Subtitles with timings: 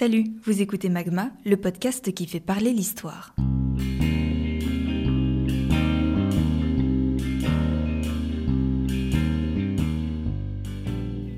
[0.00, 3.34] Salut, vous écoutez Magma, le podcast qui fait parler l'histoire.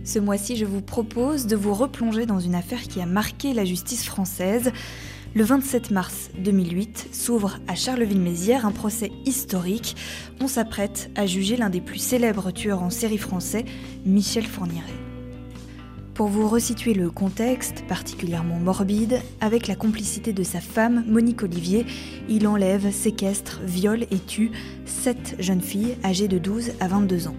[0.04, 3.64] Ce mois-ci, je vous propose de vous replonger dans une affaire qui a marqué la
[3.64, 4.70] justice française.
[5.34, 9.96] Le 27 mars 2008 s'ouvre à Charleville-Mézières un procès historique.
[10.40, 13.64] On s'apprête à juger l'un des plus célèbres tueurs en série français,
[14.06, 15.02] Michel Fourniret.
[16.14, 21.87] Pour vous resituer le contexte, particulièrement morbide, avec la complicité de sa femme, Monique Olivier,
[22.28, 24.51] il enlève, séquestre, viole et tue
[24.84, 27.37] sept jeunes filles âgées de 12 à 22 ans.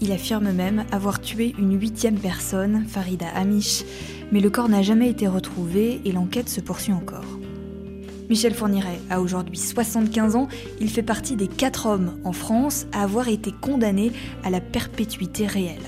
[0.00, 3.84] Il affirme même avoir tué une huitième personne, Farida Amish,
[4.32, 7.38] mais le corps n'a jamais été retrouvé et l'enquête se poursuit encore.
[8.30, 10.48] Michel Fourniret a aujourd'hui 75 ans,
[10.80, 15.46] il fait partie des quatre hommes en France à avoir été condamnés à la perpétuité
[15.46, 15.84] réelle.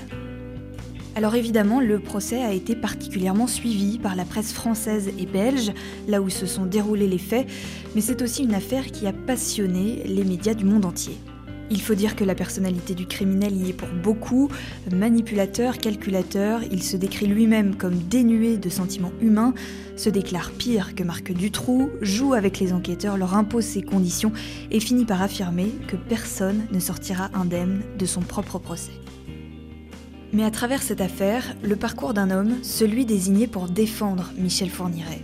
[1.19, 5.73] Alors évidemment, le procès a été particulièrement suivi par la presse française et belge,
[6.07, 7.45] là où se sont déroulés les faits,
[7.93, 11.17] mais c'est aussi une affaire qui a passionné les médias du monde entier.
[11.71, 14.47] Il faut dire que la personnalité du criminel y est pour beaucoup.
[14.93, 19.53] Manipulateur, calculateur, il se décrit lui-même comme dénué de sentiments humains,
[19.97, 24.31] se déclare pire que Marc Dutroux, joue avec les enquêteurs, leur impose ses conditions
[24.71, 28.93] et finit par affirmer que personne ne sortira indemne de son propre procès.
[30.31, 35.21] Mais à travers cette affaire, le parcours d'un homme, celui désigné pour défendre Michel Fourniret.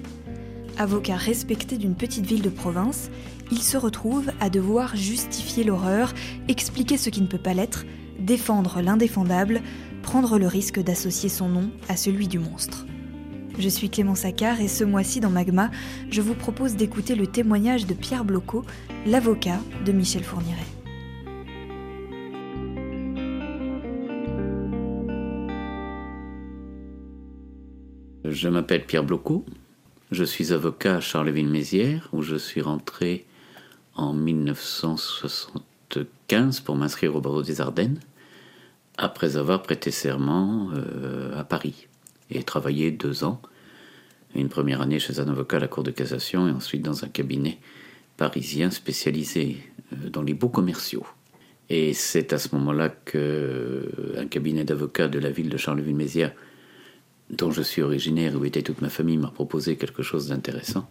[0.78, 3.09] Avocat respecté d'une petite ville de province,
[3.52, 6.14] il se retrouve à devoir justifier l'horreur,
[6.47, 7.86] expliquer ce qui ne peut pas l'être,
[8.20, 9.62] défendre l'indéfendable,
[10.02, 12.86] prendre le risque d'associer son nom à celui du monstre.
[13.58, 15.72] Je suis Clément Saccard et ce mois-ci dans Magma,
[16.09, 18.66] je vous propose d'écouter le témoignage de Pierre Blocot,
[19.06, 20.75] l'avocat de Michel Fourniret.
[28.36, 29.45] Je m'appelle Pierre Blocot,
[30.11, 33.23] je suis avocat à Charleville-Mézières où je suis rentré
[33.95, 38.01] en 1975 pour m'inscrire au barreau des Ardennes,
[38.97, 41.88] après avoir prêté serment euh, à Paris
[42.29, 43.41] et travaillé deux ans,
[44.35, 47.07] une première année chez un avocat à la Cour de cassation et ensuite dans un
[47.07, 47.57] cabinet
[48.17, 49.59] parisien spécialisé
[49.94, 51.06] euh, dans les beaux commerciaux.
[51.69, 56.34] Et c'est à ce moment-là qu'un euh, cabinet d'avocats de la ville de Charleville-Mézières,
[57.30, 60.90] dont je suis originaire où était toute ma famille, m'a proposé quelque chose d'intéressant,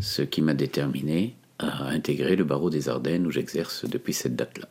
[0.00, 4.68] ce qui m'a déterminé à intégrer le barreau des Ardennes où j'exerce depuis cette date-là.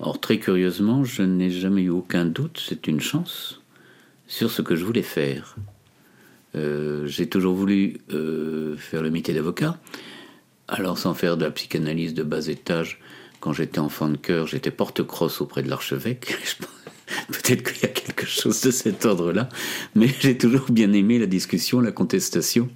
[0.00, 3.60] Or, très curieusement, je n'ai jamais eu aucun doute, c'est une chance,
[4.26, 5.56] sur ce que je voulais faire.
[6.54, 9.78] Euh, j'ai toujours voulu euh, faire le métier d'avocat.
[10.68, 13.00] Alors, sans faire de la psychanalyse de bas étage,
[13.40, 16.36] quand j'étais enfant de cœur, j'étais porte-crosse auprès de l'archevêque.
[17.28, 19.50] Peut-être qu'il y a quelque chose de cet ordre-là,
[19.94, 22.70] mais j'ai toujours bien aimé la discussion, la contestation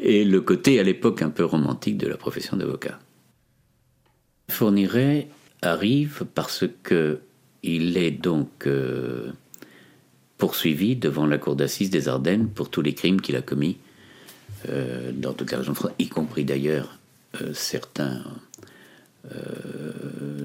[0.00, 3.00] et le côté à l'époque un peu romantique de la profession d'avocat.
[4.48, 5.28] Fourniret
[5.62, 7.18] arrive parce que
[7.64, 9.32] il est donc euh,
[10.38, 13.76] poursuivi devant la cour d'assises des Ardennes pour tous les crimes qu'il a commis
[14.68, 16.98] euh, dans toute la région de France, y compris d'ailleurs
[17.42, 18.22] euh, certains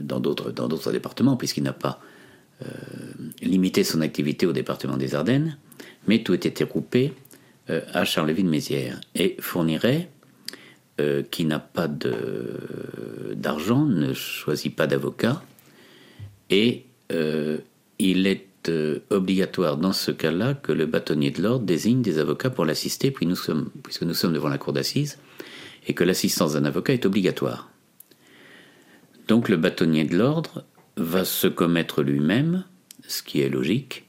[0.02, 2.02] dans d'autres dans d'autres départements, puisqu'il n'a pas
[3.42, 5.58] limité son activité au département des Ardennes,
[6.08, 7.14] mais tout était regroupé
[7.70, 10.10] euh, à Charleville-Mézières et fournirait,
[11.00, 11.88] euh, qui n'a pas
[13.36, 15.42] d'argent, ne choisit pas d'avocat,
[16.50, 17.60] et euh,
[18.00, 18.48] il est
[19.10, 24.04] obligatoire dans ce cas-là que le bâtonnier de l'ordre désigne des avocats pour l'assister, puisque
[24.04, 25.18] nous sommes devant la cour d'assises,
[25.86, 27.70] et que l'assistance d'un avocat est obligatoire.
[29.28, 30.64] Donc le bâtonnier de l'ordre
[30.98, 32.66] va se commettre lui-même,
[33.08, 34.06] ce qui est logique,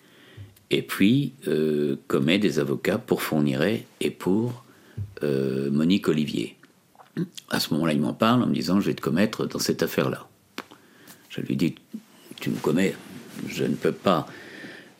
[0.70, 4.64] et puis euh, commet des avocats pour Fourniret et pour
[5.22, 6.56] euh, Monique Olivier.
[7.50, 9.82] À ce moment-là, il m'en parle en me disant Je vais te commettre dans cette
[9.82, 10.26] affaire-là.
[11.28, 11.74] Je lui dis
[12.40, 12.94] Tu me commets,
[13.48, 14.26] je ne peux pas,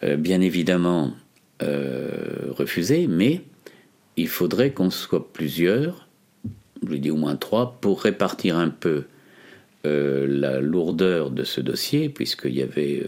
[0.03, 1.15] euh, bien évidemment,
[1.61, 3.43] refuser, mais
[4.19, 6.09] il faudrait qu'on soit plusieurs,
[6.83, 9.05] je lui dis au moins trois, pour répartir un peu
[9.85, 13.03] la lourdeur de ce dossier, puisqu'il y avait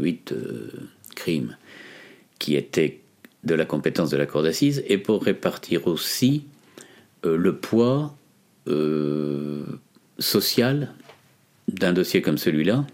[0.00, 0.34] huit
[1.14, 1.56] crimes
[2.38, 3.00] qui était
[3.44, 6.44] de la compétence de la Cour d'assises, et pour répartir aussi
[7.24, 8.16] euh, le poids
[8.68, 9.64] euh,
[10.18, 10.92] social
[11.68, 12.86] d'un dossier comme celui-là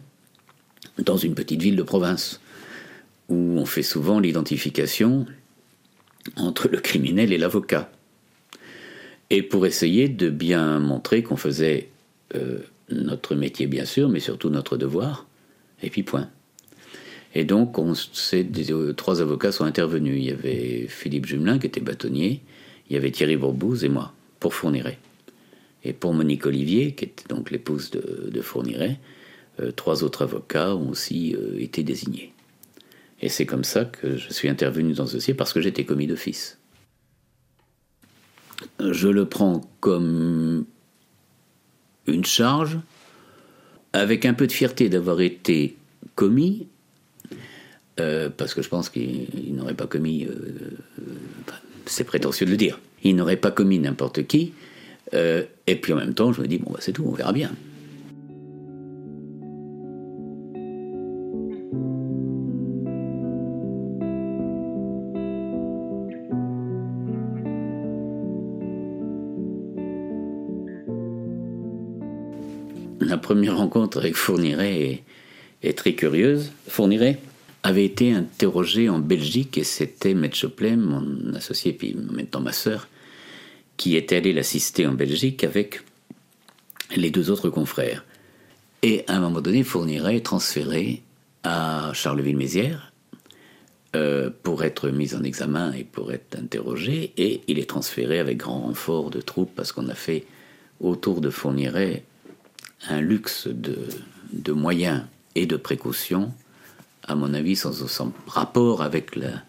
[0.99, 2.41] dans une petite ville de province,
[3.29, 5.27] où on fait souvent l'identification
[6.37, 7.91] entre le criminel et l'avocat.
[9.31, 11.89] Et pour essayer de bien montrer qu'on faisait
[12.35, 12.59] euh,
[12.91, 15.27] notre métier, bien sûr, mais surtout notre devoir,
[15.83, 16.29] et puis point.
[17.35, 20.17] Et donc, on, euh, trois avocats sont intervenus.
[20.19, 22.43] Il y avait Philippe Jumelin, qui était bâtonnier,
[22.89, 24.99] il y avait Thierry Bourbouze et moi, pour Fourniret.
[25.85, 28.99] Et pour Monique Olivier, qui était donc l'épouse de, de Fourniret,
[29.61, 32.33] euh, trois autres avocats ont aussi euh, été désignés.
[33.23, 36.07] Et c'est comme ça que je suis intervenu dans ce dossier, parce que j'étais commis
[36.07, 36.59] d'office.
[38.81, 40.67] Je le prends comme
[42.07, 42.79] une charge,
[43.93, 45.77] avec un peu de fierté d'avoir été
[46.15, 46.67] commis,
[47.99, 50.27] euh, parce que je pense qu'il n'aurait pas commis,
[51.87, 54.53] c'est prétentieux de le dire, il n'aurait pas commis n'importe qui,
[55.13, 57.51] et puis en même temps je me dis, bon bah, c'est tout, on verra bien.
[73.11, 75.03] La première rencontre avec Fourniret
[75.63, 76.53] est, très curieuse.
[76.69, 77.19] Fourniret
[77.63, 82.41] avait été interrogé en Belgique et c'était Maître Choplem, mon associé, puis en même temps
[82.41, 82.89] ma sœur,
[83.77, 85.83] qui était allé l'assister en Belgique avec
[86.97, 88.05] les deux autres confrères.
[88.83, 91.03] Et à un moment donné, Fourniret est transféré
[91.43, 92.93] à Charleville-Mézières
[93.97, 97.13] euh, pour être mis en examen et pour être interrogé.
[97.17, 100.25] Et il est transféré avec grand renfort de troupes parce qu'on a fait
[100.81, 102.05] autour de Fourniret
[102.89, 105.03] un luxe de, moyens
[105.35, 106.33] et de précautions,
[107.05, 109.43] à mon avis, sans, rapport avec la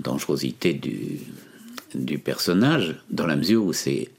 [0.00, 4.10] dangerosité du, personnage, dans la mesure où c'est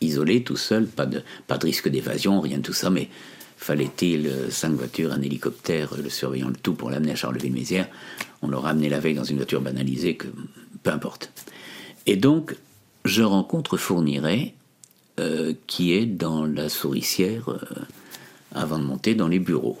[0.00, 1.22] isolé, tout seul, pas de,
[1.62, 3.08] risque d'évasion, rien de tout ça, mais
[3.56, 7.88] fallait-il cinq voitures, un hélicoptère, le surveillant le tout pour l'amener à Charleville-Mézières
[8.42, 10.28] On l'aurait amené la veille dans une voiture banalisée, que
[10.82, 11.30] peu importe.
[12.06, 12.56] Et donc,
[13.04, 14.54] je rencontre Fourniret
[15.18, 17.58] euh, qui est dans la souricière euh,
[18.54, 19.78] avant de monter dans les bureaux.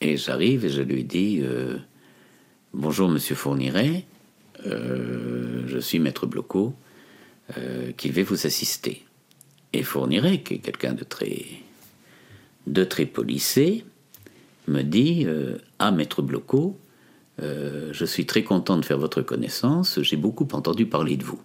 [0.00, 1.76] Et j'arrive et je lui dis euh,
[2.72, 4.06] Bonjour, monsieur Fourniret,
[4.64, 6.74] je suis maître Bloco,
[7.98, 9.04] qui vais vous assister.
[9.74, 11.44] Et Fourniret, qui est quelqu'un de très,
[12.66, 13.84] de très policé,
[14.68, 15.26] me dit
[15.78, 16.78] Ah, maître Bloco,
[17.38, 21.42] je suis très content de faire votre connaissance, j'ai beaucoup entendu parler de vous.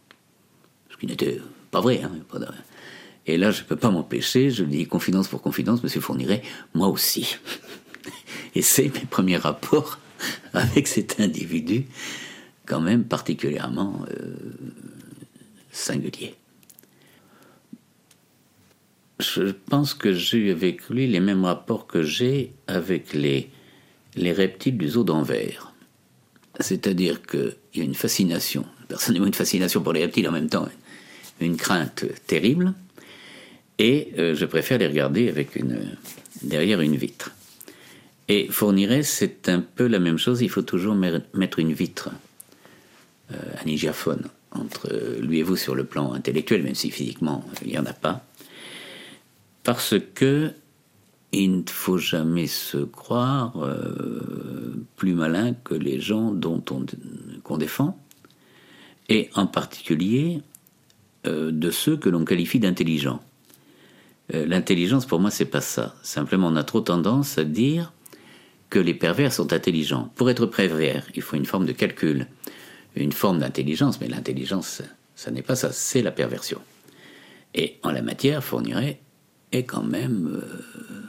[0.90, 1.42] Ce qui n'était
[1.72, 2.12] pas vrai, hein.
[3.28, 6.42] Et là, je ne peux pas m'empêcher, je dis confidence pour confidence, monsieur Fourniret,
[6.74, 7.38] moi aussi.
[8.56, 10.00] Et c'est mes premiers rapports
[10.54, 11.86] avec cet individu,
[12.66, 14.36] quand même particulièrement euh,
[15.72, 16.36] singulier.
[19.20, 23.50] Je pense que j'ai eu avec lui les mêmes rapports que j'ai avec les,
[24.16, 25.74] les reptiles du zoo d'Anvers.
[26.60, 30.70] C'est-à-dire qu'il y a une fascination, personnellement une fascination pour les reptiles en même temps,
[31.42, 32.74] une crainte terrible
[33.80, 35.98] et euh, je préfère les regarder avec une,
[36.42, 37.32] derrière une vitre.
[38.28, 42.10] Et Fourniret, c'est un peu la même chose, il faut toujours mettre une vitre,
[43.32, 44.90] euh, un hygiaphone, entre
[45.22, 48.26] lui et vous sur le plan intellectuel, même si physiquement il n'y en a pas,
[49.64, 50.52] parce que
[51.34, 56.86] il ne faut jamais se croire euh, plus malin que les gens dont on
[57.44, 57.98] qu'on défend,
[59.10, 60.42] et en particulier
[61.24, 63.22] de ceux que l'on qualifie d'intelligents.
[64.34, 65.96] Euh, l'intelligence, pour moi, c'est pas ça.
[66.04, 67.94] Simplement, on a trop tendance à dire
[68.70, 70.12] que les pervers sont intelligents.
[70.16, 72.28] Pour être pervers, il faut une forme de calcul,
[72.96, 74.82] une forme d'intelligence, mais l'intelligence,
[75.16, 76.60] ça n'est pas ça, c'est la perversion.
[77.56, 79.00] Et en la matière, Fourniret
[79.54, 81.04] est quand même euh,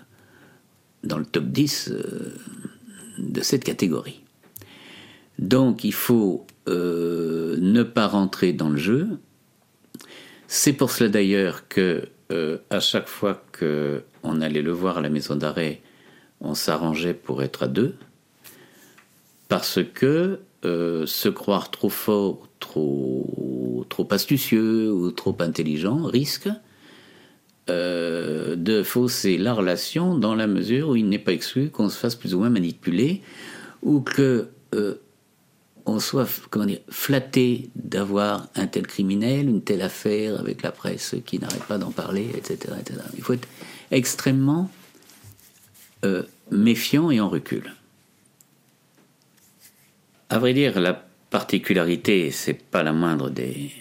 [1.02, 2.36] dans le top 10 euh,
[3.18, 4.22] de cette catégorie.
[5.40, 9.08] Donc il faut ne pas rentrer dans le jeu.
[10.48, 15.08] C'est pour cela d'ailleurs que euh, à chaque fois qu'on allait le voir à la
[15.08, 15.80] maison d'arrêt,
[16.40, 17.94] on s'arrangeait pour être à deux,
[19.48, 26.48] parce que euh, se croire trop fort, trop, astucieux ou trop intelligent risque
[27.68, 31.98] euh, de fausser la relation dans la mesure où il n'est pas exclu qu'on se
[31.98, 33.22] fasse plus ou moins manipuler
[33.82, 34.48] ou que
[35.88, 41.16] on soit comment dire, flatté d'avoir un tel criminel, une telle affaire avec la presse
[41.24, 42.74] qui n'arrête pas d'en parler, etc.,
[43.16, 43.48] Il faut être
[43.90, 44.70] extrêmement
[46.04, 47.74] euh, méfiant et en recul.
[50.28, 53.72] À vrai dire, la particularité, c'est pas la moindre des,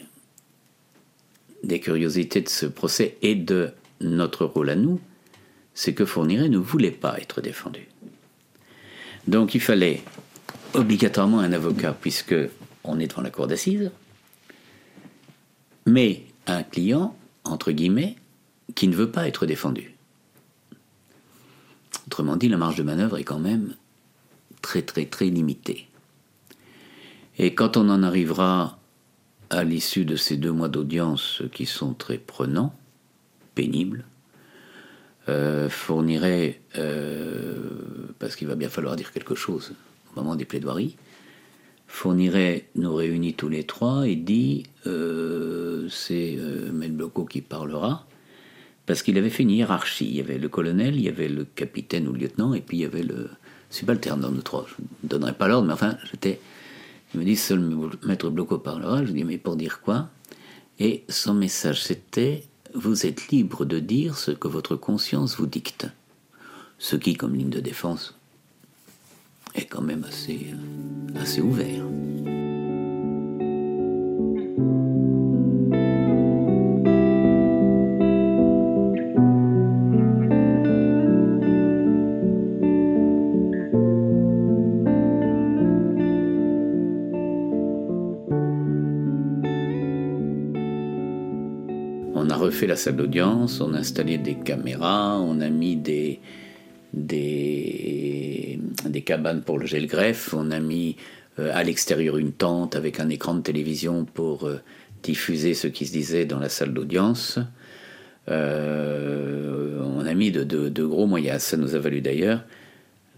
[1.82, 5.02] curiosités de ce procès et de notre rôle à nous,
[5.74, 7.88] c'est que Fourniret ne voulait pas être défendu.
[9.28, 10.02] Donc il fallait
[10.74, 12.36] obligatoirement un avocat, puisque
[12.84, 13.92] on est devant la cour d'assises,
[15.86, 18.16] mais un client, entre guillemets,
[18.76, 19.96] qui ne veut pas être défendu.
[22.08, 23.76] Autrement dit, la marge de manœuvre est quand même
[24.62, 25.88] très très très limité.
[27.38, 28.80] Et quand on en arrivera
[29.50, 32.74] à l'issue de ces deux mois d'audience qui sont très prenants,
[33.56, 34.06] pénibles,
[35.30, 37.56] euh, fournirait, euh,
[38.20, 39.74] parce qu'il va bien falloir dire quelque chose
[40.18, 40.96] moment des plaidoiries,
[41.88, 48.06] fournirait, nous réunit tous les trois et dit euh, c'est euh, Bloco qui parlera,
[48.86, 50.06] parce qu'il avait fait une hiérarchie.
[50.06, 52.78] Il y avait le colonel, il y avait le capitaine ou le lieutenant, et puis
[52.78, 53.30] il y avait le
[53.70, 54.66] subalterne dans nous trois.
[54.68, 56.40] Je ne donnerai pas l'ordre, mais enfin, j'étais.
[57.14, 57.62] Il me dit seul
[58.06, 59.06] maître Bloco parlera.
[59.06, 60.10] Je dis mais pour dire quoi?
[60.80, 62.44] Et son message c'était
[62.74, 65.88] vous êtes libre de dire ce que votre conscience vous dicte.
[66.80, 68.17] Ce qui, comme ligne de défense,
[69.66, 71.88] quand même assez, euh, assez ouvert.
[92.58, 96.20] fait la salle d'audience, on a installé des caméras, on a mis des,
[98.98, 100.96] des cabanes pour le gel greffe, on a mis
[101.38, 104.60] euh, à l'extérieur une tente avec un écran de télévision pour euh,
[105.04, 107.38] diffuser ce qui se disait dans la salle d'audience.
[108.28, 111.44] Euh, on a mis de, gros moyens.
[111.44, 112.44] Ça nous a valu d'ailleurs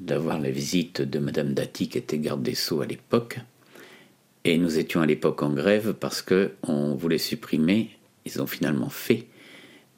[0.01, 3.39] d'avoir la visite de Madame Dati, qui était garde des Sceaux à l'époque.
[4.43, 7.91] Et nous étions à l'époque en grève parce qu'on voulait supprimer
[8.25, 9.27] ils ont finalement fait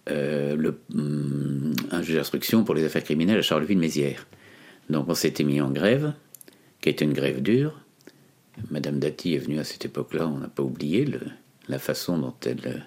[0.08, 4.28] le, hum, un juge d'instruction pour les affaires criminelles à Charleville-Mézières.
[4.92, 6.14] Donc on s'était mis en grève,
[6.82, 7.80] qui était une grève dure.
[8.70, 11.08] Madame Dati est venue à cette époque-là, on n'a pas oublié
[11.68, 12.80] la façon dont elle euh,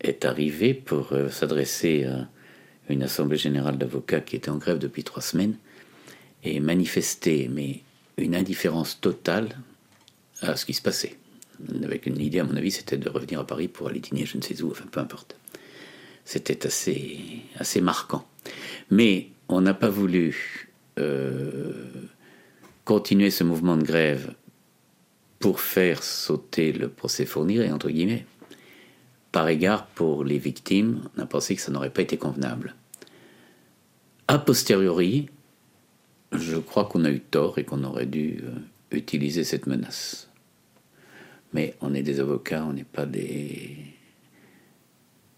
[0.00, 2.28] est arrivée pour euh, s'adresser à
[2.88, 5.56] une assemblée générale d'avocats qui était en grève depuis trois semaines
[6.42, 7.82] et manifester mais
[8.16, 9.48] une indifférence totale
[10.40, 11.18] à ce qui se passait
[11.82, 14.36] avec une idée, à mon avis, c'était de revenir à Paris pour aller dîner je
[14.36, 15.36] ne sais où, enfin peu importe.
[16.24, 17.18] C'était assez,
[17.56, 18.26] assez marquant.
[18.90, 20.67] Mais on n'a pas voulu
[20.98, 21.72] euh,
[22.84, 24.34] continuer ce mouvement de grève
[25.38, 28.26] pour faire sauter le procès Fourniret, entre guillemets.
[29.30, 32.74] Par égard pour les victimes, on a pensé que ça n'aurait pas été convenable.
[34.26, 35.28] A posteriori,
[36.32, 38.50] je crois qu'on a eu tort et qu'on aurait dû euh,
[38.90, 40.28] utiliser cette menace.
[41.52, 43.76] Mais on est des avocats, on n'est pas des.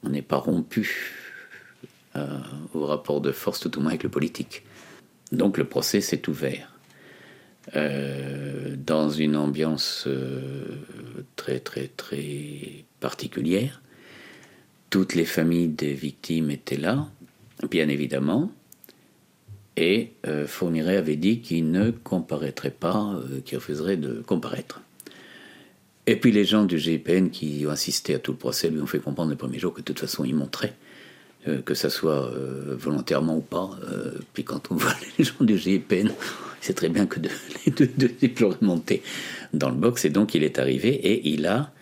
[0.02, 1.14] On n'est pas rompu
[2.16, 2.40] euh,
[2.74, 4.64] au rapport de force, tout au moins avec le politique.
[5.32, 6.74] Donc le procès s'est ouvert.
[7.76, 10.78] Euh, dans une ambiance euh,
[11.36, 13.82] très très très particulière.
[14.88, 17.06] Toutes les familles des victimes étaient là,
[17.70, 18.50] bien évidemment,
[19.76, 20.14] et
[20.46, 24.82] Fourniret avait dit qu'il ne comparaîtrait pas, qu'il refuserait de comparaître.
[26.06, 28.86] Et puis les gens du GIPN qui ont assisté à tout le procès lui ont
[28.86, 30.74] fait comprendre le premier jour que de toute façon ils montraient,
[31.48, 33.70] euh, que ça soit euh, volontairement ou pas.
[33.90, 36.10] Euh, puis quand on voit les gens du GIPN,
[36.60, 37.30] c'est très bien que de,
[37.66, 39.02] les deux, deux monter
[39.54, 40.04] dans le box.
[40.04, 41.72] Et donc il est arrivé et il a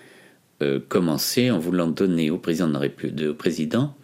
[0.88, 3.94] commencé en voulant donner au président de la République, au président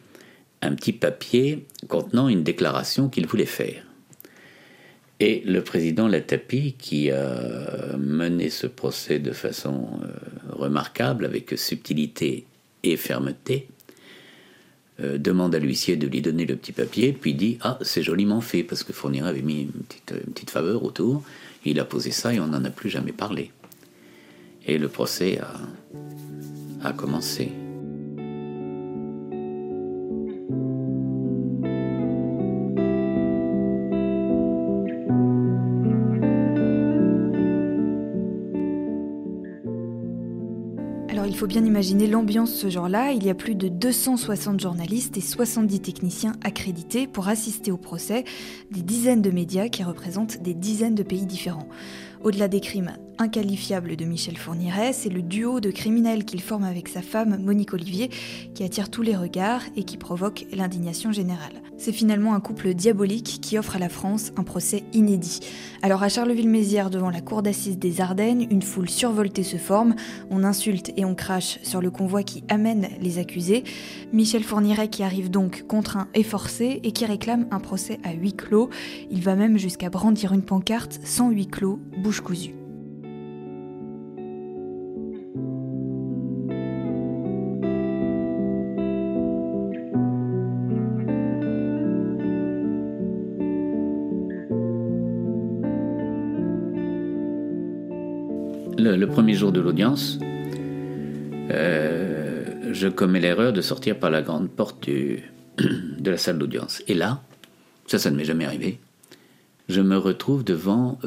[0.62, 3.82] un petit papier contenant une déclaration qu'il voulait faire.
[5.18, 9.99] Et le président Latapi, qui a mené ce procès de façon
[10.49, 12.46] remarquable, avec subtilité
[12.84, 13.66] et fermeté,
[15.01, 18.41] euh, demande à l'huissier de lui donner le petit papier, puis dit Ah, c'est joliment
[18.41, 21.23] fait, parce que Fournier avait mis une petite, faveur autour.
[21.65, 23.51] Il a posé ça et on n'en a plus jamais parlé.
[24.67, 25.41] Et le procès
[26.83, 27.51] a commencé.
[41.35, 43.11] Il faut bien imaginer l'ambiance ce jour-là.
[43.11, 48.23] Il y a plus de 260 journalistes et 70 techniciens accrédités pour assister au procès,
[48.71, 51.67] des dizaines de médias qui représentent des dizaines de pays différents.
[52.23, 56.88] Au-delà des crimes inqualifiables de Michel Fourniret, c'est le duo de criminels qu'il forme avec
[56.88, 58.11] sa femme Monique Olivier
[58.54, 61.62] qui attire tous les regards et qui provoque l'indignation générale.
[61.76, 65.40] C'est finalement un couple diabolique qui offre à la France un procès inédit.
[65.83, 69.94] Alors à Charleville-Mézières, devant la cour d'assises des Ardennes, une foule survoltée se forme,
[70.30, 73.64] on insulte et on crache sur le convoi qui amène les accusés.
[74.12, 78.35] Michel Fourniret qui arrive donc contraint et forcé et qui réclame un procès à huis
[78.35, 78.71] clos.
[79.11, 82.54] Il va même jusqu'à brandir une pancarte sans huis clos, bouche cousue.
[98.85, 100.19] Le, premier jour de l'audience,
[101.49, 106.83] je commets l'erreur de sortir par la grande porte de la salle d'audience.
[106.88, 107.23] Et là,
[107.87, 108.79] ça, ça ne m'est jamais arrivé,
[109.69, 110.99] je me retrouve devant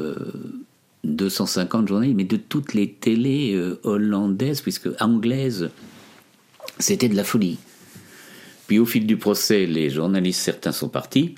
[1.04, 5.70] 250 journalistes, mais de toutes les télés euh, hollandaises, puisque anglaises,
[6.78, 7.58] c'était de la folie.
[8.66, 11.34] Puis au fil du procès, les journalistes, certains sont partis,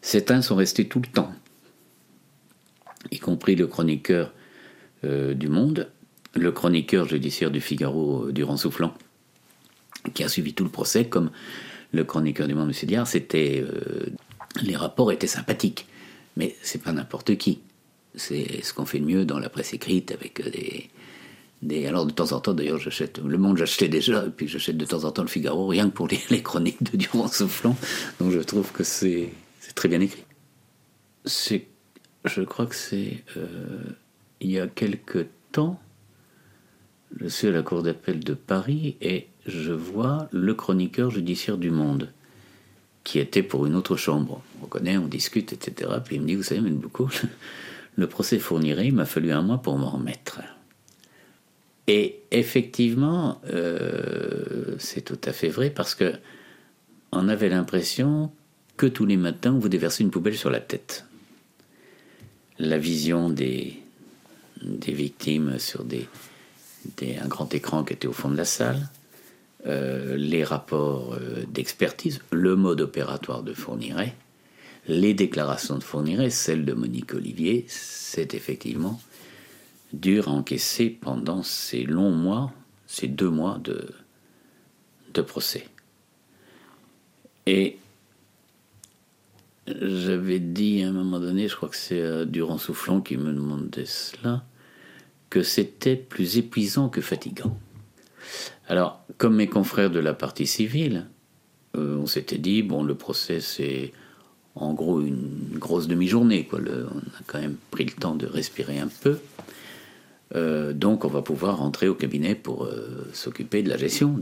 [0.00, 1.32] certains sont restés tout le temps,
[3.10, 4.43] y compris le chroniqueur euh,
[5.34, 5.90] du Monde,
[6.34, 8.94] le chroniqueur judiciaire du Figaro, euh, Durand Soufflant,
[10.14, 11.30] qui a suivi tout le procès, comme
[11.92, 12.88] le chroniqueur du Monde, M.
[12.88, 13.64] Diard, c'était...
[14.62, 15.86] les rapports étaient sympathiques,
[16.36, 17.60] mais c'est pas n'importe qui.
[18.14, 20.50] C'est ce qu'on fait de mieux dans la presse écrite avec euh,
[21.62, 24.76] des, alors de temps en temps, d'ailleurs, j'achète Le Monde, j'achetais déjà, et puis j'achète
[24.76, 27.76] de temps en temps le Figaro, rien que pour les, les chroniques de Durand Soufflant.
[28.20, 29.32] Donc je trouve que c'est
[29.74, 30.24] très bien écrit.
[31.24, 31.66] C'est,
[32.24, 33.48] je crois que c'est euh,
[34.40, 35.80] il y a quelque temps,
[37.20, 41.70] je suis à la cour d'appel de Paris et je vois le chroniqueur judiciaire du
[41.70, 42.12] Monde
[43.04, 44.42] qui était pour une autre chambre.
[44.62, 45.90] On connaît, on discute, etc.
[46.04, 46.76] Puis il me dit, vous savez, M.
[46.76, 47.10] beaucoup
[47.96, 50.40] le procès fournirait, il m'a fallu un mois pour m'en remettre.
[51.86, 56.14] Et effectivement, euh, c'est tout à fait vrai parce que
[57.12, 58.32] on avait l'impression
[58.76, 61.06] que tous les matins on vous déversait une poubelle sur la tête.
[62.58, 63.83] La vision des,
[64.62, 66.08] des victimes sur des,
[67.02, 68.88] un grand écran qui était au fond de la salle,
[69.66, 74.14] euh, les rapports euh, d'expertise, le mode opératoire de Fourniret,
[74.86, 79.00] les déclarations de Fourniret, celle de Monique Olivier, c'est effectivement
[79.94, 82.52] dur à encaisser pendant ces longs mois,
[82.86, 83.88] ces deux mois de,
[85.14, 85.66] de procès.
[87.46, 87.78] Et
[89.66, 93.32] j'avais dit à un moment donné, je crois que c'est euh, Durand Soufflon qui me
[93.32, 94.44] demandait cela,
[95.30, 97.56] que c'était plus épuisant que fatigant.
[98.68, 101.06] Alors, comme mes confrères de la partie civile,
[101.76, 103.92] euh, on s'était dit, bon, le procès c'est
[104.54, 106.44] en gros une grosse demi-journée.
[106.44, 106.60] Quoi.
[106.60, 109.18] on a quand même pris le temps de respirer un peu.
[110.34, 112.68] Euh, donc on va pouvoir rentrer au cabinet pour
[113.12, 114.20] s'occuper de la gestion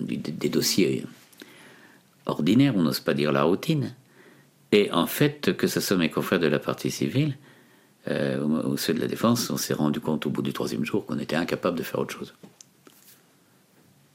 [0.00, 1.04] des dossiers
[2.26, 3.94] ordinaires, on n'ose pas dire la routine.
[4.72, 7.36] Et en fait, que ce soit mes confrères de la partie civile
[8.08, 11.06] euh, ou ceux de la défense, on s'est rendu compte au bout du troisième jour
[11.06, 12.34] qu'on était incapable de faire autre chose.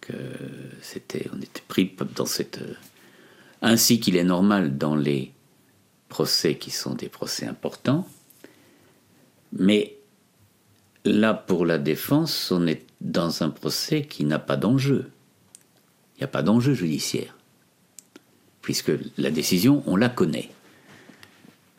[0.02, 0.14] Que
[0.82, 2.60] c'était, on était pris dans cette
[3.62, 5.32] ainsi qu'il est normal dans les
[6.10, 8.08] procès qui sont des procès importants.
[9.54, 9.98] Mais
[11.06, 15.12] là, pour la défense, on est dans un procès qui n'a pas d'enjeu.
[16.16, 17.37] Il n'y a pas d'enjeu judiciaire,
[18.68, 20.50] puisque la décision, on la connaît.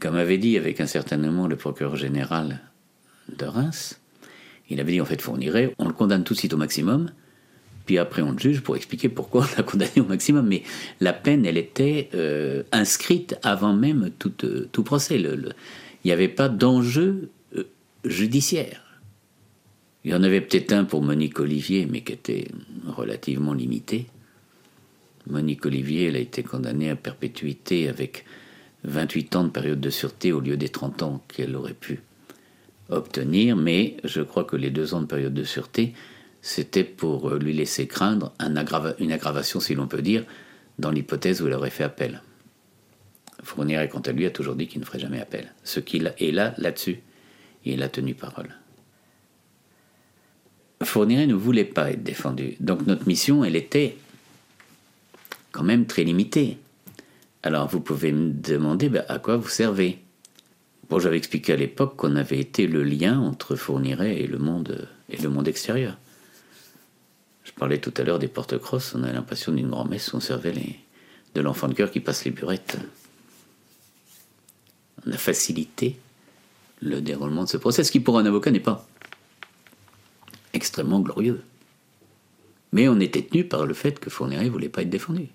[0.01, 2.61] Comme avait dit avec un certain moment le procureur général
[3.29, 4.01] de Reims,
[4.71, 7.11] il avait dit en fait fournirait, on le condamne tout de suite au maximum,
[7.85, 10.47] puis après on le juge pour expliquer pourquoi on l'a condamné au maximum.
[10.47, 10.63] Mais
[11.01, 15.21] la peine, elle était euh, inscrite avant même tout, euh, procès.
[15.21, 15.53] il
[16.07, 17.65] n'y avait pas d'enjeu euh,
[18.07, 19.03] judiciaire.
[20.05, 22.49] Il y en avait peut-être un pour Monique Olivier, mais qui était
[22.87, 24.07] relativement limité.
[25.29, 28.25] Monique Olivier, elle a été condamnée à perpétuité avec
[28.85, 32.01] 28 ans de période de sûreté au lieu des 30 ans qu'elle aurait pu
[32.89, 35.93] obtenir, mais je crois que les deux ans de période de sûreté
[36.41, 40.25] c'était pour euh, lui laisser craindre une aggravation, si l'on peut dire,
[40.79, 42.23] dans l'hypothèse où il aurait fait appel.
[43.43, 45.53] Fournier, quant à lui, a toujours dit qu'il ne ferait jamais appel.
[45.65, 47.01] Ce qu'il est là, là-dessus,
[47.65, 48.55] il a tenu parole.
[50.83, 52.57] Fournier ne voulait pas être défendu.
[52.61, 53.97] Donc notre mission, elle était
[55.53, 56.59] quand même très limitée.
[57.43, 59.99] Alors vous pouvez me demander ben, à quoi vous servez?
[60.89, 64.89] Bon, j'avais expliqué à l'époque qu'on avait été le lien entre Fourniret et le monde,
[65.11, 65.99] et le monde extérieur.
[67.45, 70.55] Je parlais tout à l'heure des porte-crosses, on a l'impression d'une grand-messe où on servait
[71.35, 72.79] de l'enfant de cœur qui passe les burettes.
[75.07, 75.97] On a facilité
[76.81, 78.87] le déroulement de ce procès, ce qui pour un avocat n'est pas
[80.53, 81.43] extrêmement glorieux.
[82.73, 85.29] Mais on était tenu par le fait que Fourniret ne voulait pas être défendu.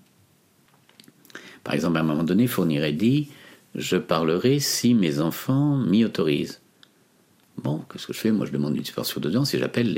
[1.64, 3.28] Par exemple, à un moment donné, Fourniret dit
[3.74, 6.60] Je parlerai si mes enfants m'y autorisent.
[7.56, 8.30] Bon, qu'est-ce que je fais?
[8.30, 9.92] Moi, je demande une suspension d'audience et j'appelle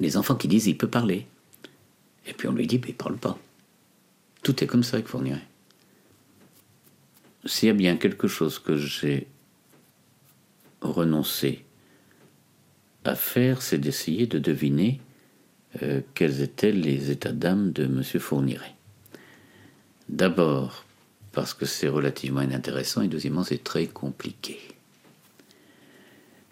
[0.00, 1.26] les, enfants qui disent il peut parler.
[2.26, 3.38] Et puis on lui dit, mais il parle pas.
[4.42, 5.36] Tout est comme ça avec Fournier.
[7.44, 9.26] S'il y a bien quelque chose que j'ai
[10.80, 11.64] renoncé
[13.04, 15.00] à faire, c'est d'essayer de deviner
[15.82, 18.02] euh, quels étaient les états d'âme de M.
[18.02, 18.73] Fourniret.
[20.08, 20.84] D'abord,
[21.32, 24.58] parce que c'est relativement inintéressant, et deuxièmement, c'est très compliqué.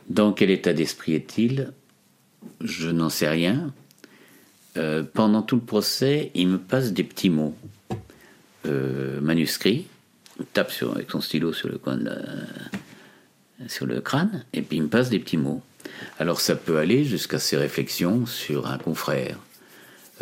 [0.09, 1.73] Dans quel état d'esprit est-il?
[2.61, 3.73] Je n'en sais rien.
[4.77, 7.55] Euh, pendant tout le procès, il me passe des petits mots
[8.67, 9.87] euh, manuscrits.
[10.55, 11.99] Tape sur, avec son stylo sur le coin
[13.69, 15.62] sur le crâne, et puis il me passe des petits mots.
[16.19, 19.38] Alors ça peut aller jusqu'à ses réflexions sur un confrère.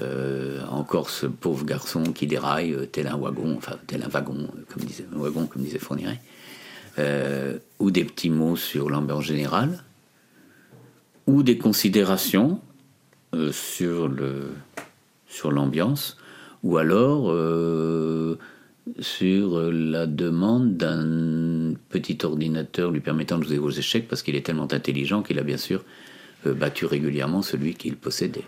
[0.00, 4.84] Euh, encore ce pauvre garçon qui déraille tel un wagon, enfin tel un wagon, comme
[4.84, 6.20] disait, wagon, comme disait Fourniret.
[7.78, 9.82] ou des petits mots sur l'ambiance générale,
[11.26, 12.60] ou des considérations
[13.34, 14.10] euh, sur
[15.28, 16.16] sur l'ambiance,
[16.64, 18.36] ou alors euh,
[18.98, 24.44] sur la demande d'un petit ordinateur lui permettant de jouer aux échecs parce qu'il est
[24.44, 25.84] tellement intelligent qu'il a bien sûr
[26.46, 28.44] euh, battu régulièrement celui qu'il possédait.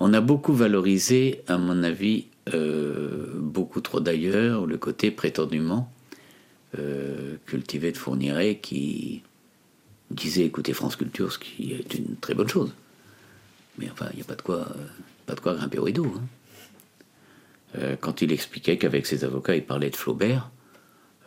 [0.00, 2.26] On a beaucoup valorisé, à mon avis,
[3.36, 5.92] beaucoup trop d'ailleurs, le côté prétendument
[7.46, 9.22] cultivé de Fourniret qui
[10.10, 12.72] disait écouter France Culture, ce qui est une très bonne chose.
[13.78, 14.66] Mais enfin, il n'y a pas de quoi,
[15.26, 16.06] pas de quoi grimper au rideau.
[16.16, 16.22] Hein.
[17.78, 20.50] Euh, quand il expliquait qu'avec ses avocats, il parlait de Flaubert,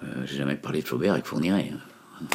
[0.03, 1.71] euh, j'ai jamais parlé de Flaubert avec Fourniret.
[1.73, 2.27] Hein.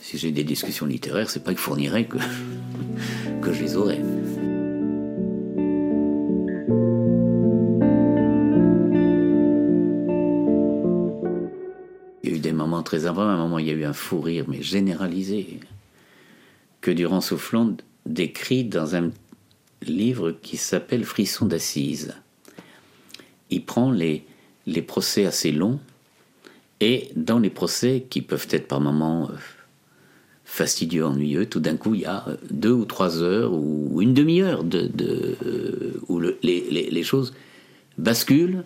[0.00, 2.16] Si j'ai des discussions littéraires, c'est pas avec Fourniret que,
[3.42, 4.00] que je les aurais.
[12.82, 13.30] Très important.
[13.30, 15.60] À un moment, il y a eu un fou rire, mais généralisé,
[16.80, 19.10] que Durand Soufflant décrit dans un
[19.82, 22.14] livre qui s'appelle Frisson d'assises.
[23.50, 24.24] Il prend les,
[24.66, 25.80] les procès assez longs,
[26.80, 29.34] et dans les procès qui peuvent être par moments euh,
[30.44, 34.62] fastidieux, ennuyeux, tout d'un coup, il y a deux ou trois heures ou une demi-heure
[34.62, 34.90] de,
[35.44, 37.34] euh, où les choses
[37.96, 38.64] basculent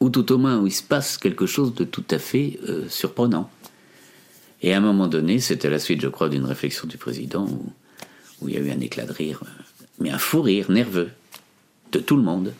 [0.00, 2.88] ou tout au moins où il se passe quelque chose de tout à fait euh,
[2.88, 3.50] surprenant.
[4.62, 7.46] Et à un moment donné, c'était la suite, je crois, d'une réflexion du président
[8.40, 9.42] où, il y a eu un éclat de rire,
[9.98, 11.10] mais un fou rire nerveux
[11.92, 12.54] de tout le monde,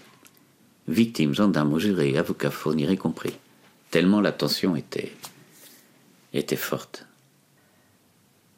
[0.89, 3.33] victimes, gendarmes, jurés, avocats, fournirés compris,
[3.91, 5.13] tellement la tension était,
[6.57, 7.07] forte.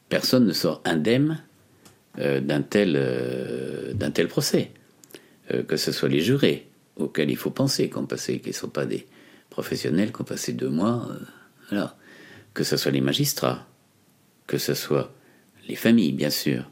[0.08, 1.42] Personne ne sort indemne
[2.18, 4.72] euh, d'un tel, euh, d'un tel procès,
[5.68, 6.66] que ce soit les jurés,
[6.96, 9.06] auxquels il faut penser, qui ne sont pas des
[9.50, 11.08] professionnels, qui ont passé deux mois,
[11.72, 11.86] euh,
[12.54, 13.66] que ce soit les magistrats,
[14.46, 15.12] que ce soit
[15.68, 16.70] les familles, bien sûr,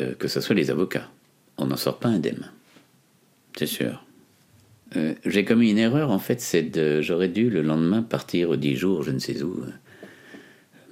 [0.00, 1.10] euh, que ce soit les avocats.
[1.56, 2.50] On n'en sort pas indemne,
[3.56, 4.04] c'est sûr.
[4.96, 7.02] Euh, j'ai commis une erreur, en fait, c'est de.
[7.02, 9.62] J'aurais dû le lendemain partir dix jours, je ne sais où,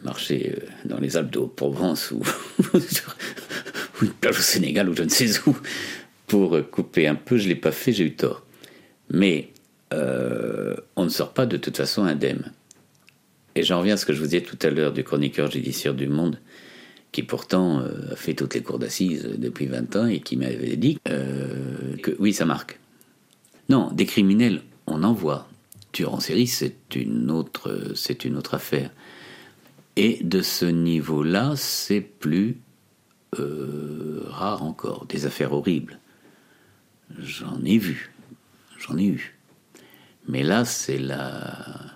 [0.03, 2.21] marcher dans les Alpes de Haute-Provence ou,
[2.75, 5.57] ou une plage au Sénégal ou je ne sais où,
[6.27, 7.37] pour couper un peu.
[7.37, 8.45] Je ne l'ai pas fait, j'ai eu tort.
[9.11, 9.51] Mais
[9.93, 12.53] euh, on ne sort pas de toute façon indemne.
[13.55, 15.95] Et j'en reviens à ce que je vous disais tout à l'heure du chroniqueur judiciaire
[15.95, 16.39] du Monde,
[17.12, 20.77] qui pourtant euh, a fait toutes les cours d'assises depuis 20 ans et qui m'avait
[20.77, 22.79] dit euh, que oui, ça marque.
[23.69, 25.49] Non, des criminels, on en voit.
[25.93, 28.91] Tueur en série, c'est une autre, c'est une autre affaire.
[29.97, 32.59] Et de ce niveau-là, c'est plus
[33.33, 35.07] rare encore.
[35.07, 35.99] Des affaires horribles.
[37.19, 38.11] J'en ai vu,
[38.79, 39.37] j'en ai eu.
[40.29, 41.92] Mais là, c'est la,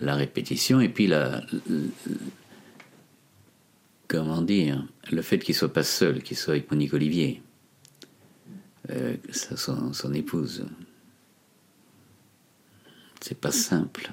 [0.00, 1.42] répétition et puis la,
[4.08, 7.42] comment dire, le fait qu'il soit pas seul, qu'il soit avec Monique Olivier,
[8.90, 10.66] euh, son, son, épouse.
[13.20, 14.10] C'est pas simple.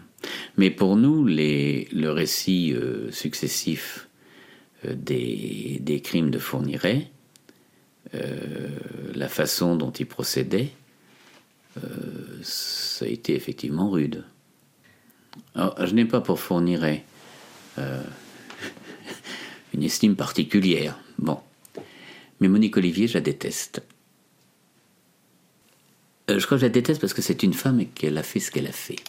[0.57, 4.07] Mais pour nous, les, le récit euh, successif
[4.85, 7.11] euh, des, des, crimes de Fourniret,
[8.13, 10.71] la façon dont il procédait,
[11.77, 14.23] euh, ça a été effectivement rude.
[15.55, 16.83] je n'ai pas pour fournir
[17.77, 18.03] euh,
[19.73, 20.99] une estime particulière.
[21.17, 21.39] Bon.
[22.39, 23.83] Mais Monique Olivier, je la déteste.
[26.27, 28.39] je crois que je la déteste parce que c'est une femme et qu'elle a fait
[28.39, 28.99] ce qu'elle a fait.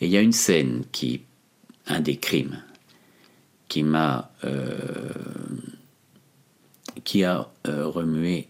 [0.00, 1.22] Et il y a une scène qui,
[1.86, 2.62] un des crimes,
[3.68, 4.30] qui m'a
[7.04, 8.48] qui a euh, remué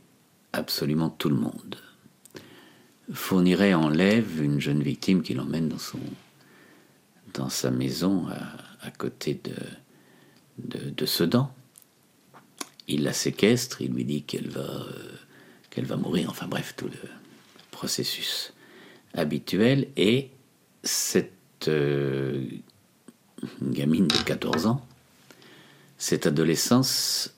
[0.52, 1.76] absolument tout le monde.
[3.12, 6.00] Fournirait enlève une jeune victime qu'il emmène dans, son,
[7.34, 8.26] dans sa maison
[8.80, 9.40] à, côté
[10.58, 11.52] de, de, Sedan.
[12.88, 15.12] Il la séquestre, il lui dit qu'elle va, euh,
[15.70, 17.08] qu'elle va mourir, enfin bref, tout le
[17.70, 18.52] processus
[19.14, 19.88] habituel.
[19.96, 20.30] Et
[20.82, 22.44] cette euh,
[23.62, 24.86] gamine de 14 ans,
[25.98, 27.35] cette adolescence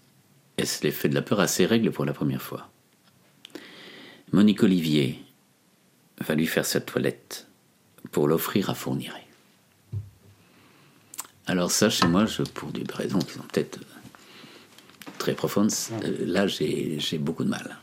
[0.59, 2.71] est l'effet de la peur à ses règles pour la première fois?
[4.33, 5.19] Monique Olivier
[6.21, 7.47] va lui faire sa toilette
[8.13, 9.27] pour l'offrir à Fourniret.
[11.47, 13.79] Alors ça, chez moi, pour des raisons qui sont peut-être
[15.19, 15.71] très profondes,
[16.05, 17.79] euh, là, j'ai beaucoup de mal.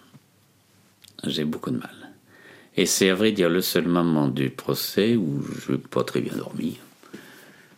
[1.23, 2.11] J'ai beaucoup de mal.
[2.77, 6.21] Et c'est à vrai dire le seul moment du procès où je n'ai pas très
[6.21, 6.77] bien dormi.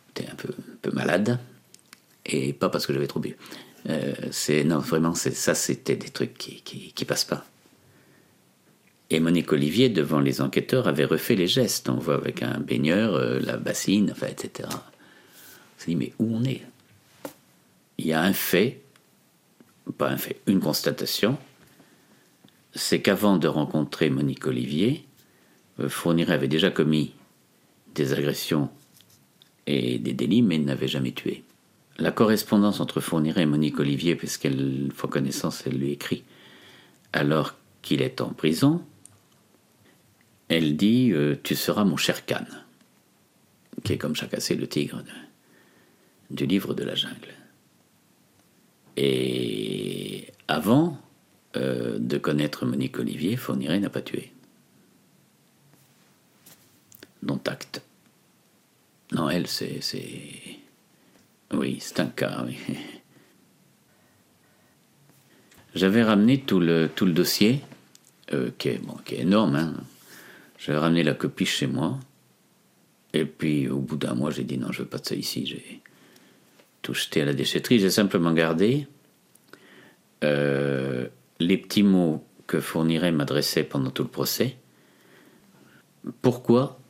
[0.08, 1.38] J'étais un peu, un peu malade.
[2.26, 3.36] Et pas parce que j'avais trop bu.
[3.88, 7.44] Euh, c'est non vraiment ça c'était des trucs qui, qui, passent pas.
[9.10, 11.88] Et Monique Olivier devant les enquêteurs avait refait les gestes.
[11.88, 14.68] On voit avec un baigneur euh, la bassine, enfin etc.
[14.70, 16.62] On s'est dit mais où on est?
[17.98, 18.80] Il y a un fait,
[19.96, 21.38] pas un fait, une constatation,
[22.74, 25.04] c'est qu'avant de rencontrer Monique Olivier,
[25.80, 27.12] euh, Fourniret avait déjà commis
[27.94, 28.70] des agressions
[29.66, 31.42] et des délits, mais n'avait jamais tué
[31.98, 36.24] la correspondance entre Fourniret et Monique Olivier, puisqu'elle faut connaissance, elle lui écrit
[37.12, 38.84] alors qu'il est en prison,
[40.48, 42.44] elle dit euh, Tu seras mon cher Khan,
[43.82, 45.02] qui est comme Chacassé le tigre
[46.30, 47.34] du livre de la jungle.
[48.96, 50.98] Et avant
[51.56, 54.32] euh, de connaître Monique Olivier, Fourniret n'a pas tué.
[57.22, 57.82] Dont acte.
[59.12, 59.80] Non, elle, c'est
[61.52, 62.58] oui, c'est un cas, oui.
[65.74, 67.60] J'avais ramené tout le, dossier,
[68.32, 69.56] euh, qui, est, bon, qui est énorme.
[69.56, 69.74] Hein.
[70.58, 71.98] J'avais ramené la copie chez moi.
[73.12, 75.46] Et puis, au bout d'un mois, j'ai dit non, je veux pas de ça ici.
[75.46, 75.80] J'ai
[76.82, 77.78] tout jeté à la déchetterie.
[77.78, 78.86] J'ai simplement gardé
[80.24, 81.06] euh,
[81.38, 84.56] les petits mots que Fourniret m'adressait pendant tout le procès.
[86.22, 86.80] Pourquoi?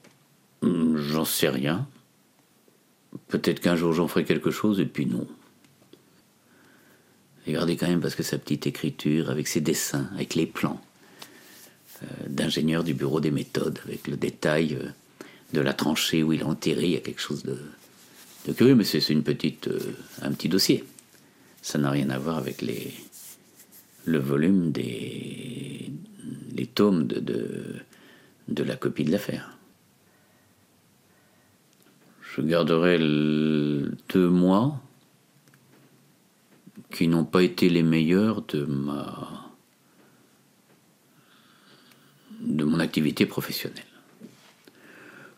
[0.62, 1.87] J'en sais rien.
[3.29, 5.27] Peut-être qu'un jour j'en ferai quelque chose, et puis non.
[7.47, 10.81] Regardez quand même parce que sa petite écriture, avec ses dessins, avec les plans
[12.03, 14.88] euh, d'ingénieur du bureau des méthodes, avec le détail euh,
[15.55, 18.85] de la tranchée où il est enterré, il y a quelque chose de, curieux, mais
[18.85, 19.79] c'est une petite, euh,
[20.23, 20.85] un petit dossier.
[21.61, 22.93] Ça n'a rien à voir avec les,
[24.05, 25.93] le volume des
[26.55, 27.77] les tomes de,
[28.49, 29.58] de la copie de l'affaire
[32.38, 34.81] je garderai deux mois
[36.92, 39.44] qui n'ont pas été les meilleurs de ma
[42.40, 43.83] de mon activité professionnelle.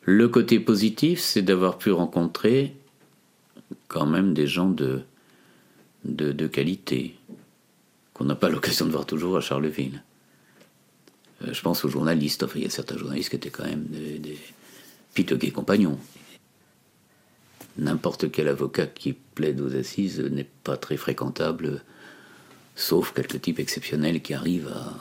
[0.02, 2.76] Le côté positif, c'est d'avoir pu rencontrer
[3.88, 5.00] quand même des gens de,
[6.04, 7.16] de, qualité,
[8.12, 10.02] qu'on n'a pas l'occasion de voir toujours à Charleville.
[11.42, 13.86] Euh, je pense aux journalistes, enfin il y a certains journalistes qui étaient quand même
[13.86, 14.20] des,
[15.24, 15.98] des compagnons
[17.78, 21.82] n'importe quel avocat qui plaide aux assises n'est pas très fréquentable,
[22.76, 24.94] sauf quelques types exceptionnels qui arrivent à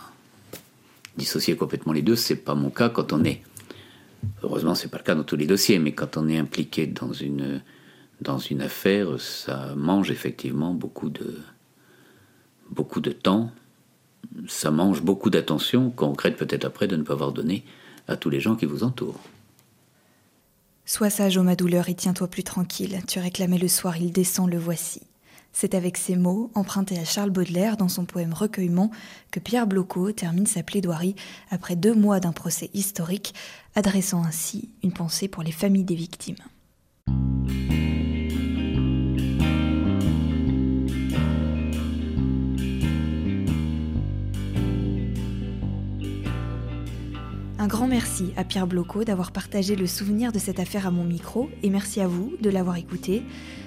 [1.17, 2.15] dissocier complètement les deux.
[2.15, 3.41] C'est pas mon cas quand on est.
[4.43, 7.13] Heureusement, c'est pas le cas dans tous les dossiers, mais quand on est impliqué dans
[7.13, 11.37] une affaire, ça mange effectivement beaucoup de
[12.69, 13.51] beaucoup de temps.
[14.47, 17.63] Ça mange beaucoup d'attention qu'on regrette peut-être après de ne pas avoir donné
[18.07, 19.19] à tous les gens qui vous entourent.
[20.89, 22.99] Sois sage, ô ma douleur, et tiens-toi plus tranquille.
[23.07, 25.03] Tu réclamais le soir, il descend, le voici.
[25.53, 28.89] C'est avec ces mots, empruntés à Charles Baudelaire dans son poème Recueillement,
[29.29, 31.15] que Pierre Blocot termine sa plaidoirie
[31.51, 33.35] après deux mois d'un procès historique,
[33.75, 36.37] adressant ainsi une pensée pour les familles des victimes.
[47.61, 51.03] Un grand merci à Pierre Blocot d'avoir partagé le souvenir de cette affaire à mon
[51.03, 53.21] micro et merci à vous de l'avoir écouté.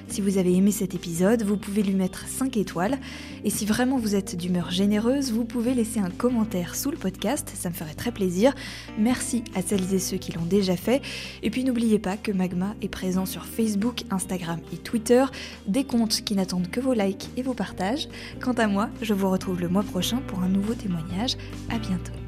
[0.09, 2.98] Si vous avez aimé cet épisode, vous pouvez lui mettre 5 étoiles
[3.44, 7.52] et si vraiment vous êtes d'humeur généreuse, vous pouvez laisser un commentaire sous le podcast,
[7.55, 8.55] ça me ferait très plaisir.
[8.98, 11.02] Merci à celles et ceux qui l'ont déjà fait
[11.42, 15.26] et puis n'oubliez pas que Magma est présent sur Facebook, Instagram et Twitter,
[15.66, 18.09] des comptes qui n'attendent que vos likes et vos partages.
[18.40, 21.37] Quant à moi, je vous retrouve le mois prochain pour un nouveau témoignage.
[21.68, 22.22] À bientôt.